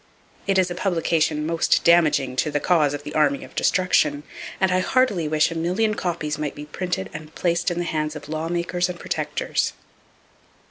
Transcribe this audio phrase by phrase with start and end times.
[0.47, 4.23] It is a publication most damaging to the cause of the Army of Destruction,
[4.59, 8.15] and I heartily wish a million copies might be printed and placed in the hands
[8.15, 9.73] of lawmakers and protectors.